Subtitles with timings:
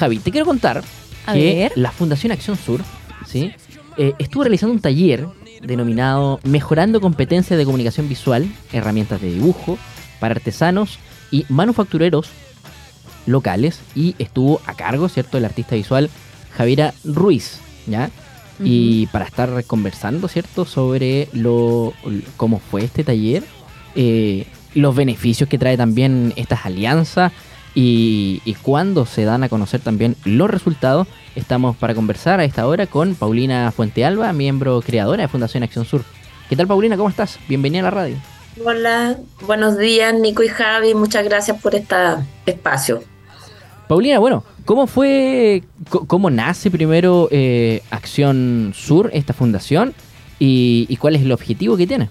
[0.00, 0.82] Javi, te quiero contar
[1.30, 2.80] que la Fundación Acción Sur
[3.26, 3.52] ¿sí?
[3.98, 5.26] Eh, estuvo realizando un taller
[5.60, 9.78] denominado Mejorando competencias de comunicación visual, herramientas de dibujo
[10.18, 10.98] para artesanos
[11.30, 12.30] y manufactureros
[13.26, 16.08] locales y estuvo a cargo, ¿cierto?, del artista visual
[16.56, 18.10] Javiera Ruiz, ¿ya?
[18.62, 21.92] Y para estar conversando, ¿cierto?, sobre lo,
[22.38, 23.44] cómo fue este taller,
[23.94, 27.32] eh, los beneficios que trae también estas alianzas
[27.74, 31.06] y, y cuándo se dan a conocer también los resultados.
[31.36, 36.02] Estamos para conversar a esta hora con Paulina Fuentealba, miembro creadora de Fundación Acción Sur.
[36.48, 36.96] ¿Qué tal, Paulina?
[36.96, 37.38] ¿Cómo estás?
[37.48, 38.16] Bienvenida a la radio.
[38.64, 40.94] Hola, buenos días, Nico y Javi.
[40.94, 41.96] Muchas gracias por este
[42.46, 43.02] espacio.
[43.88, 49.94] Paulina, bueno, ¿cómo fue, cómo nace primero eh, Acción Sur, esta fundación,
[50.38, 52.08] y cuál es el objetivo que tiene?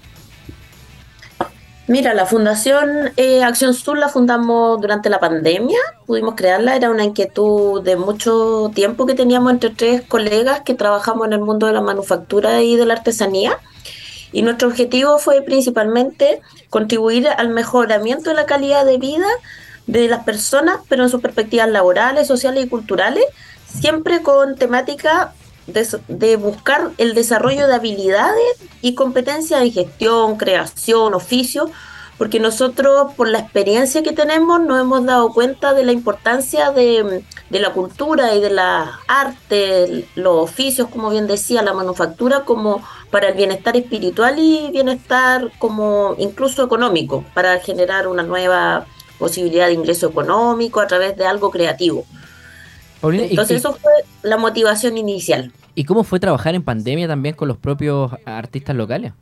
[1.90, 7.04] Mira, la Fundación eh, Acción Sur la fundamos durante la pandemia, pudimos crearla, era una
[7.04, 11.74] inquietud de mucho tiempo que teníamos entre tres colegas que trabajamos en el mundo de
[11.74, 13.58] la manufactura y de la artesanía.
[14.32, 19.26] Y nuestro objetivo fue principalmente contribuir al mejoramiento de la calidad de vida
[19.88, 23.24] de las personas, pero en sus perspectivas laborales, sociales y culturales,
[23.66, 25.34] siempre con temática
[25.74, 31.70] de, buscar el desarrollo de habilidades y competencias en gestión, creación, oficio,
[32.18, 37.24] porque nosotros, por la experiencia que tenemos, nos hemos dado cuenta de la importancia de,
[37.50, 43.30] la cultura y de la arte, los oficios, como bien decía, la manufactura, como para
[43.30, 48.86] el bienestar espiritual y bienestar como incluso económico, para generar una nueva
[49.18, 52.06] posibilidad de ingreso económico a través de algo creativo.
[53.02, 53.92] Entonces, eso fue
[54.24, 55.54] la motivación inicial.
[55.80, 59.14] ¿Y cómo fue trabajar en pandemia también con los propios artistas locales?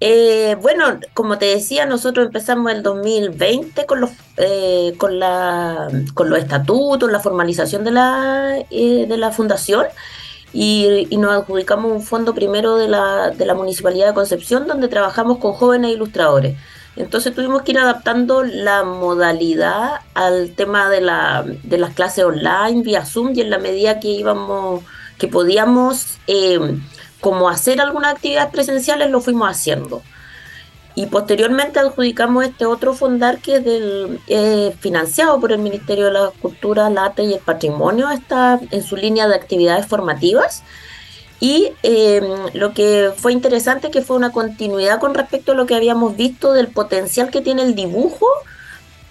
[0.00, 6.30] Eh, bueno, como te decía, nosotros empezamos el 2020 con los eh, con la con
[6.30, 9.84] los estatutos, la formalización de la eh, de la fundación
[10.54, 14.88] y, y, nos adjudicamos un fondo primero de la, de la municipalidad de Concepción donde
[14.88, 16.56] trabajamos con jóvenes ilustradores.
[16.96, 22.82] Entonces tuvimos que ir adaptando la modalidad al tema de, la, de las clases online
[22.82, 24.82] vía Zoom y en la medida que íbamos,
[25.22, 26.58] que podíamos eh,
[27.20, 30.02] como hacer algunas actividades presenciales, lo fuimos haciendo.
[30.96, 36.10] Y posteriormente adjudicamos este otro fondar que es del, eh, financiado por el Ministerio de
[36.10, 40.64] la Cultura, el Arte y el Patrimonio, está en su línea de actividades formativas
[41.38, 42.24] y em,
[42.54, 46.52] lo que fue interesante que fue una continuidad con respecto a lo que habíamos visto
[46.52, 48.26] del potencial que tiene el dibujo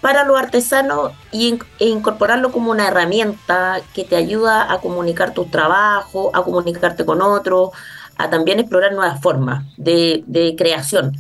[0.02, 5.46] para los artesanos y, e incorporarlo como una herramienta que te ayuda a comunicar tu
[5.46, 7.70] trabajo, a comunicarte con otros,
[8.18, 11.16] a también explorar nuevas formas de, de creación.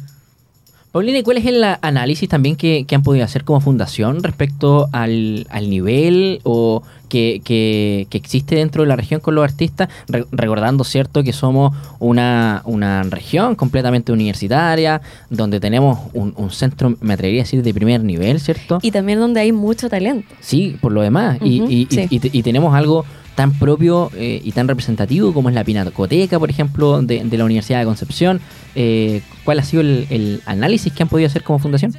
[0.92, 5.46] Paulina, ¿y cuál es el análisis también que, han podido hacer como fundación respecto al,
[5.70, 9.88] nivel o que, existe dentro de la región con los artistas?
[10.32, 12.62] recordando, ¿cierto?, que somos una,
[13.10, 18.80] región completamente universitaria, donde tenemos un, centro, me atrevería a decir, de primer nivel, ¿cierto?
[18.82, 20.36] Y también donde hay mucho talento.
[20.42, 21.38] Sí, por lo demás.
[21.42, 23.06] y, y tenemos algo
[23.36, 27.80] tan propio eh, y tan representativo como es la Pinacoteca, por ejemplo, de, la Universidad
[27.80, 28.42] de Concepción.
[28.76, 31.96] Eh, ¿Cuál ha sido el, análisis que han podido hacer como fundación?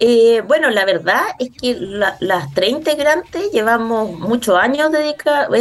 [0.00, 1.76] Eh, bueno, la verdad es que
[2.20, 5.56] las tres integrantes llevamos muchos años dedicados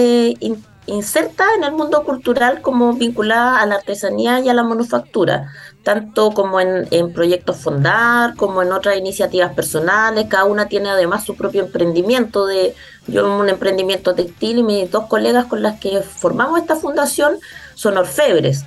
[0.87, 5.51] inserta en el mundo cultural como vinculada a la artesanía y a la manufactura,
[5.83, 10.27] tanto como en, proyectos Fondar, como en otras iniciativas personales.
[10.27, 12.45] Cada una tiene además su propio emprendimiento.
[12.45, 12.75] De,
[13.07, 17.39] yo un emprendimiento textil y mis dos colegas con las que formamos esta fundación
[17.75, 18.65] son orfebres.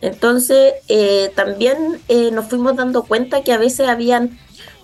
[0.00, 4.38] Entonces, eh, también eh, nos fuimos dando cuenta que a veces habían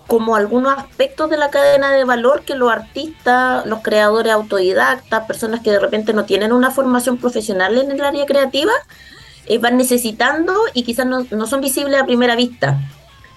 [0.07, 5.61] como algunos aspectos de la cadena de valor que los artistas, los creadores autodidactas, personas
[5.61, 8.73] que de repente no tienen una formación profesional en el área creativa,
[9.45, 12.79] eh, van necesitando y quizás no, son visibles a primera vista.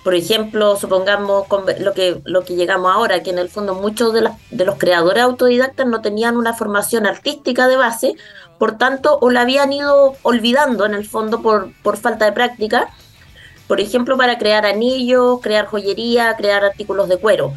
[0.02, 1.47] Por ejemplo, supongamos
[1.78, 5.22] lo que, lo que llegamos ahora, que en el fondo muchos de, de los creadores
[5.22, 8.14] autodidactas no tenían una formación artística de base,
[8.58, 12.90] por tanto, o la habían ido olvidando en el fondo por, por falta de práctica,
[13.66, 17.55] por ejemplo, para crear anillos, crear joyería, crear artículos de cuero.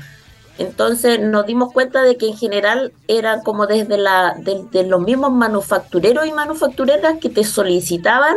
[0.57, 5.31] Entonces nos dimos cuenta de que en general eran como desde la, de, los mismos
[5.31, 8.35] manufactureros y manufactureras que te solicitaban,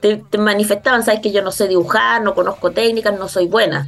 [0.00, 3.86] te, manifestaban, sabes que yo no sé dibujar, no conozco técnicas, no soy buena.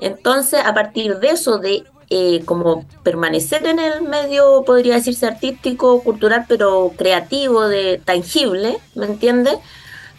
[0.00, 6.02] Entonces a partir de eso, de eh, como permanecer en el medio, podría decirse artístico,
[6.02, 9.56] cultural, pero creativo, de tangible, ¿me entiendes?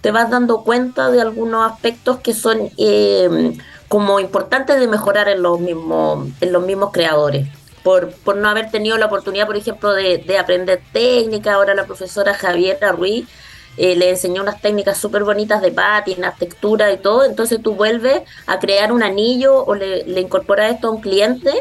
[0.02, 3.58] Te vas dando cuenta de algunos aspectos que son eh,
[3.88, 7.48] como importantes de mejorar en los mismos, en los mismos creadores.
[7.84, 11.54] por, por no haber tenido la oportunidad, por ejemplo, de, de aprender técnica.
[11.54, 13.28] Ahora la profesora Javiera Ruiz
[13.78, 17.24] eh, le enseñó unas técnicas súper bonitas de pátina, textura y todo.
[17.24, 21.52] Entonces tú vuelves a crear un anillo o le, le incorporas esto a un cliente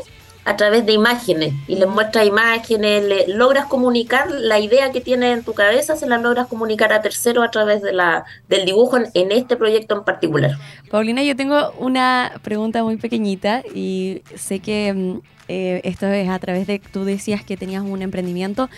[0.49, 5.37] a través de imágenes y le muestras imágenes, le logras comunicar la idea que tienes
[5.37, 8.97] en tu cabeza, se la logras comunicar a terceros a través de la, del dibujo
[8.97, 10.53] en, este proyecto en particular.
[10.91, 16.39] Paulina, yo tengo una pregunta muy pequeñita y sé que mm, eh, esto es a
[16.39, 18.71] través de, tú decías que tenías un emprendimiento.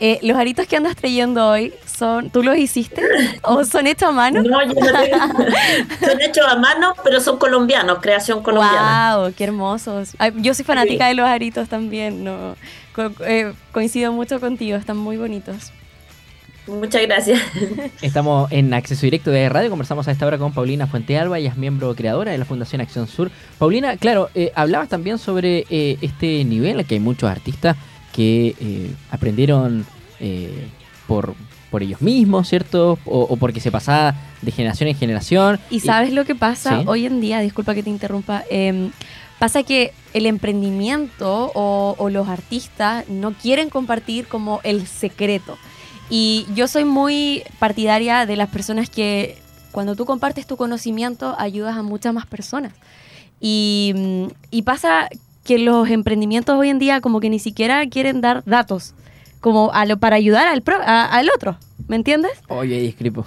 [0.00, 3.02] Eh, ¿Los aritos que andas trayendo hoy, son, tú los hiciste
[3.42, 4.42] o son hechos a mano?
[4.42, 5.18] No, yo no tengo,
[6.06, 9.16] son hechos a mano, pero son colombianos, creación colombiana.
[9.16, 9.32] ¡Wow!
[9.36, 10.14] ¡Qué hermosos!
[10.36, 12.54] yo soy fanática de los aritos también, no
[13.26, 15.72] eh, coincido mucho contigo, están muy bonitos.
[16.68, 17.40] Muchas gracias.
[18.00, 21.56] Estamos en Acceso Directo de Radio, conversamos a esta hora con Paulina Fuentealba, ella es
[21.56, 23.32] miembro creadora de la Fundación Acción Sur.
[23.58, 27.76] Paulina, claro, eh, hablabas también sobre este nivel, que hay muchos artistas
[28.12, 29.86] que eh, aprendieron
[30.20, 30.68] eh,
[31.06, 31.34] por,
[31.70, 32.98] por ellos mismos, ¿cierto?
[33.04, 35.60] O, porque se pasaba de generación en generación.
[35.70, 38.90] Y sabes lo que pasa hoy en día, disculpa que te interrumpa, em,
[39.38, 45.58] pasa que el emprendimiento o, los artistas no quieren compartir como el secreto.
[46.10, 49.36] Y yo soy muy partidaria de las personas que
[49.72, 52.72] cuando tú compartes tu conocimiento ayudas a muchas más personas.
[53.40, 55.08] Y, mm, y pasa
[55.48, 58.92] que los emprendimientos hoy en día como que ni siquiera quieren dar datos
[59.40, 61.56] como a lo, para ayudar al, al otro.
[61.86, 62.32] ¿Me entiendes?
[62.48, 63.24] Oye, discrepo.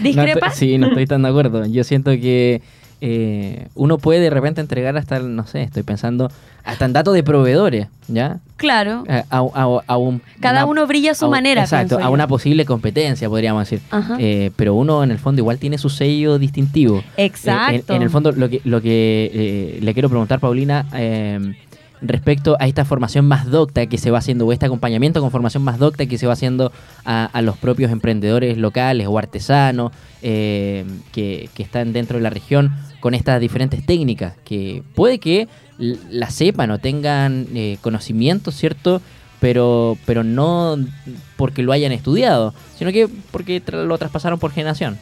[0.00, 0.54] ¿Discrepas?
[0.58, 1.64] sí, no estoy tan de acuerdo.
[1.64, 2.60] Yo siento que
[3.00, 6.30] eh, uno puede de repente entregar hasta, no sé, estoy pensando,
[6.64, 8.38] hasta en datos de proveedores, ¿ya?
[8.56, 9.04] Claro.
[9.30, 11.62] A, un, Cada uno brilla a su manera.
[11.62, 13.80] Exacto, a una posible competencia, podríamos decir.
[14.18, 16.98] Eh, pero uno en el fondo igual tiene su sello distintivo.
[17.16, 17.94] Eh, exacto.
[17.94, 20.86] en, el fondo lo que, lo que le quiero preguntar, Paulina,
[22.02, 25.62] respecto a esta formación más docta que se va haciendo, o este acompañamiento con formación
[25.62, 26.72] más docta que se va haciendo
[27.04, 33.14] a, los propios emprendedores locales o artesanos que, que están dentro de la región con
[33.14, 35.48] estas diferentes técnicas, que puede que
[35.80, 39.00] la sepan o tengan eh, conocimiento, ¿cierto?
[39.40, 40.76] Pero, pero no
[41.36, 44.98] porque lo hayan estudiado, sino que porque lo traspasaron por generación.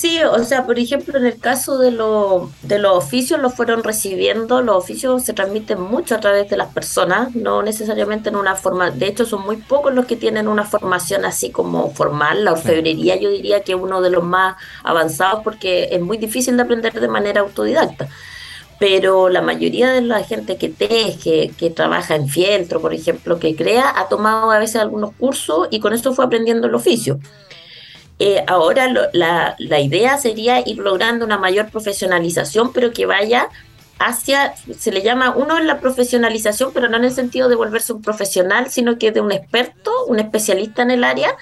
[0.00, 3.84] Sí, o sea, por ejemplo, en el caso de, lo, de los oficios, los fueron
[3.84, 8.56] recibiendo, los oficios se transmiten mucho a través de las personas, no necesariamente en una
[8.56, 12.52] forma, de hecho son muy pocos los que tienen una formación así como formal, la
[12.52, 16.62] orfebrería yo diría que es uno de los más avanzados porque es muy difícil de
[16.62, 18.08] aprender de manera autodidacta
[18.78, 23.54] pero la mayoría de la gente que teje, que trabaja en fieltro, por ejemplo, que
[23.54, 27.20] crea, ha tomado a veces algunos cursos y con eso fue aprendiendo el oficio.
[28.22, 33.48] Eh, ahora la, la, idea sería ir logrando una mayor profesionalización, pero que vaya
[33.98, 37.94] hacia, se le llama, uno en la profesionalización, pero no en el sentido de volverse
[37.94, 41.34] un profesional, sino que de un experto, un especialista en el área,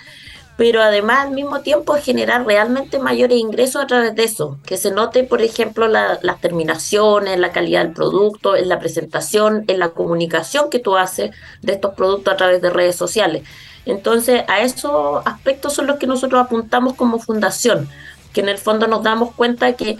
[0.57, 4.93] pero además al mismo tiempo generar realmente mayores ingresos a través de eso, que se
[4.93, 10.71] note, por ejemplo, las terminaciones, la calidad del producto, en la presentación, en la comunicación
[10.71, 11.33] que tú haces
[11.63, 13.43] de estos productos a través de redes sociales.
[13.89, 17.89] Entonces, a esos aspectos son los que nosotros apuntamos como fundación,
[18.35, 19.97] que en el fondo nos damos cuenta que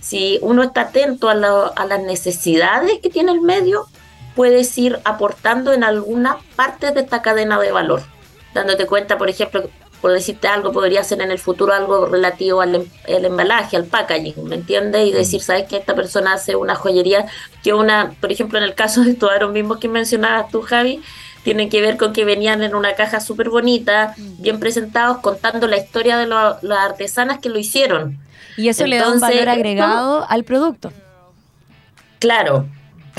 [0.00, 3.86] si uno está atento a, las necesidades que tiene el medio,
[4.34, 8.02] puedes ir aportando en alguna parte de esta cadena de valor,
[8.54, 9.70] dándote cuenta, por ejemplo,
[10.00, 14.48] por decirte algo, podría ser en el futuro algo relativo al, em, embalaje, al packaging,
[14.48, 15.06] ¿me entiendes?
[15.06, 15.44] Y decir, mm.
[15.44, 17.26] ¿sabes que esta persona hace una joyería
[17.62, 21.02] que una, por ejemplo, en el caso de estos mismos que mencionabas tú, Javi,
[21.48, 25.78] tienen que ver con que venían en una caja súper bonita, bien presentados, contando la
[25.78, 28.18] historia de las artesanas que lo hicieron.
[28.58, 30.92] Y eso le da un valor agregado al producto.
[32.18, 32.66] Claro,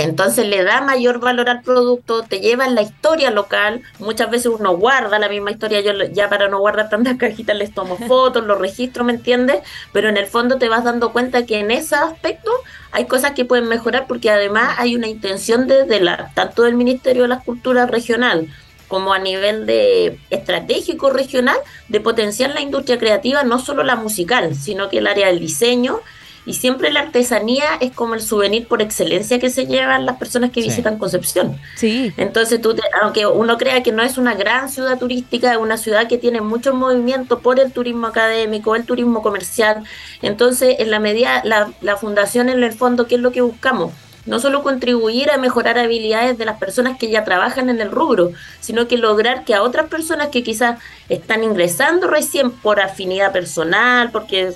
[0.03, 3.82] entonces le da mayor valor al producto, te lleva en la historia local.
[4.00, 5.82] Muchas veces uno guarda la misma historia.
[5.82, 9.60] Yo ya para no guardar tantas cajitas les tomo fotos, los registro, ¿me entiendes?
[9.91, 12.51] Pero en el fondo te vas dando cuenta que en ese aspecto
[12.91, 17.24] hay cosas que pueden mejorar porque además hay una intención desde la, tanto del Ministerio
[17.24, 18.48] de la Cultura regional
[18.88, 21.58] como a nivel de estratégico regional
[21.89, 26.01] de potenciar la industria creativa, no solo la musical, sino que el área del diseño
[26.50, 30.50] y siempre la artesanía es como el souvenir por excelencia que se llevan las personas
[30.50, 31.60] que visitan Concepción.
[31.75, 32.12] Sí.
[32.18, 36.08] Entonces, tú aunque uno crea que no es una gran ciudad turística, es una ciudad
[36.08, 39.84] que tiene mucho movimiento por el turismo académico, el turismo comercial.
[40.24, 43.94] Entonces, en la medida, la, la fundación en el fondo, ¿qué es lo que buscamos?
[44.29, 48.31] No solo contribuir a mejorar habilidades de las personas que ya trabajan en el rubro,
[48.59, 54.12] sino que lograr que a otras personas que quizás están ingresando recién por afinidad personal,
[54.12, 54.53] porque,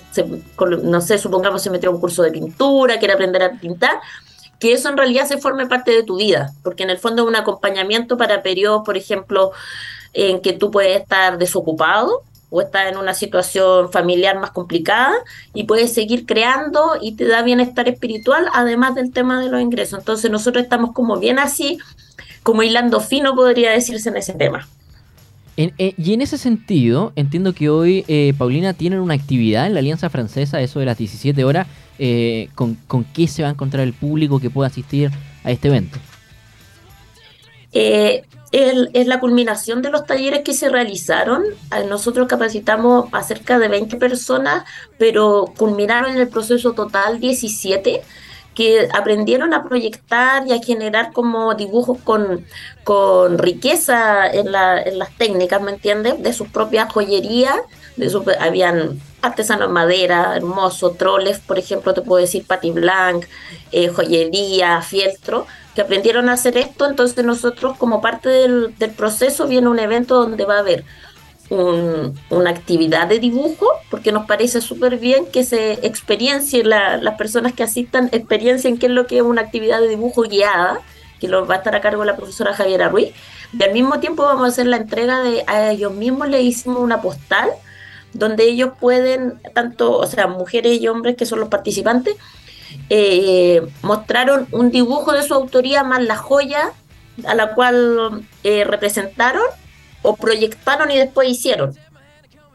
[0.83, 3.99] no sé, supongamos se metió a un curso de pintura, quiere aprender a pintar,
[4.59, 7.27] que eso en realidad se forme parte de tu vida, porque en el fondo es
[7.27, 9.53] un acompañamiento para periodos, por ejemplo,
[10.13, 12.21] en que tú puedes estar desocupado
[12.55, 15.11] o estás en una situación familiar más complicada
[15.55, 19.97] y puedes seguir creando y te da bienestar espiritual, además del tema de los ingresos.
[19.97, 21.79] Entonces nosotros estamos como bien así,
[22.43, 24.67] como hilando fino, podría decirse en ese tema.
[25.57, 29.79] Eh, y en ese sentido, entiendo que hoy, eh, Paulina, tienen una actividad en la
[29.79, 31.65] Alianza Francesa, eso de las 17 horas.
[31.97, 35.09] Eh, con, ¿Con qué se va a encontrar el público que pueda asistir
[35.43, 35.97] a este evento?
[38.53, 41.43] Es la culminación de los talleres que se realizaron.
[41.89, 44.63] Nosotros capacitamos a cerca de 20 personas,
[44.99, 48.03] pero culminaron en el proceso total 17
[48.53, 52.45] que aprendieron a proyectar y a generar como dibujos con,
[52.83, 56.21] con riqueza en, las técnicas, ¿me entiendes?
[56.21, 57.57] De sus propias joyerías,
[57.95, 63.25] de habían artesanos en madera, hermosos, troles, por ejemplo, te puedo decir Pati Blanc,
[63.71, 69.67] eh, joyería, fieltro, que aprendieron a hacer esto, entonces nosotros como parte del, proceso viene
[69.67, 70.85] un evento donde va a haber
[71.49, 77.63] una actividad de dibujo, porque nos parece súper bien que se experiencien las personas que
[77.63, 80.79] asistan, experiencien qué es lo que es una actividad de dibujo guiada,
[81.19, 83.13] que lo va a estar a cargo la profesora Javiera Ruiz.
[83.57, 86.79] Y al mismo tiempo vamos a hacer la entrega de, a ellos mismos le hicimos
[86.79, 87.49] una postal,
[88.13, 92.15] donde ellos pueden, tanto, o sea, mujeres y hombres que son los participantes,
[92.89, 96.71] eh, mostraron un dibujo de su autoría más la joya
[97.25, 99.43] a la cual eh, representaron
[100.01, 101.75] o proyectaron y después hicieron.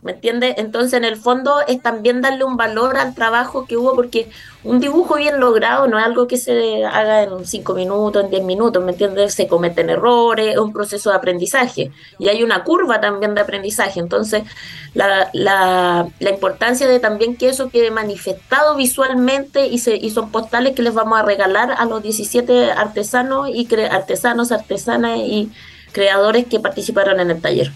[0.01, 0.55] ¿Me entiendes?
[0.59, 4.31] Entonces, en el fondo es también darle un valor al trabajo que hubo, porque
[4.63, 8.45] un dibujo bien logrado no es algo que se haga en cinco minutos, en diez
[8.45, 9.35] minutos, ¿me entiendes?
[9.35, 13.99] Se cometen errores, es un proceso de aprendizaje y hay una curva también de aprendizaje.
[13.99, 14.45] Entonces,
[14.95, 20.31] la, la, la importancia de también que eso quede manifestado visualmente y, se, y son
[20.31, 25.51] postales que les vamos a regalar a los 17 artesanos y artesanos, artesanas y
[25.93, 27.73] creadores que participaron en el taller.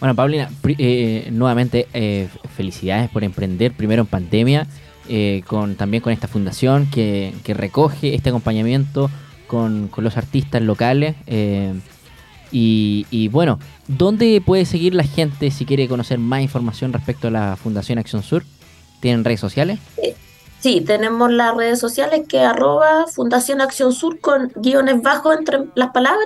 [0.00, 4.66] Bueno, Paulina, eh, nuevamente eh, felicidades por emprender primero en pandemia,
[5.08, 9.10] eh, con también con esta fundación que, recoge este acompañamiento
[9.46, 11.16] con, los artistas locales.
[12.52, 13.58] Y, y, bueno,
[13.88, 18.22] ¿dónde puede seguir la gente si quiere conocer más información respecto a la Fundación Acción
[18.22, 18.44] Sur?
[19.00, 19.80] ¿Tienen redes sociales?
[20.64, 25.90] Sí, tenemos las redes sociales que arroba Fundación Acción Sur con guiones bajos entre las
[25.90, 26.24] palabras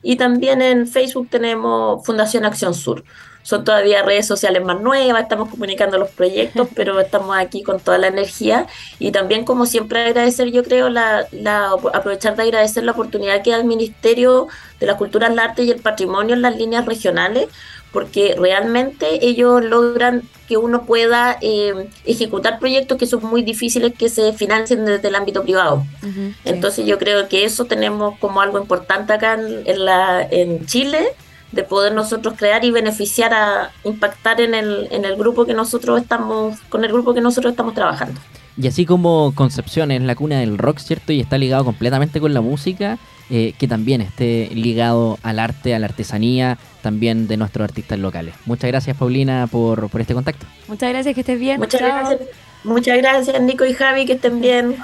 [0.00, 3.02] y también en Facebook tenemos Fundación Acción Sur.
[3.42, 7.98] Son todavía redes sociales más nuevas, estamos comunicando los proyectos, pero estamos aquí con toda
[7.98, 8.68] la energía
[9.00, 13.50] y también como siempre agradecer, yo creo, la, la aprovechar de agradecer la oportunidad que
[13.50, 14.46] da el Ministerio
[14.78, 17.48] de la Cultura, el Arte y el Patrimonio en las líneas regionales,
[17.92, 24.08] porque realmente ellos logran que uno pueda eh, ejecutar proyectos que son muy difíciles que
[24.08, 25.84] se financien desde el ámbito privado.
[26.44, 31.06] Entonces yo creo que eso tenemos como algo importante acá en, la, en Chile,
[31.52, 36.00] de poder nosotros crear y beneficiar a impactar en el, en el grupo que nosotros
[36.00, 38.20] estamos, con el grupo que nosotros estamos trabajando.
[38.56, 41.12] Y así como Concepción es la cuna del rock, ¿cierto?
[41.12, 42.98] Y está ligado completamente con la música,
[43.30, 48.34] eh, que también esté ligado al arte, a la artesanía, también de nuestros artistas locales.
[48.46, 50.46] Muchas gracias, Paulina, por, por este contacto.
[50.68, 51.58] Muchas gracias, que estés bien.
[51.58, 52.20] Muchas gracias.
[52.64, 54.76] Muchas gracias, Nico y Javi, que estén bien.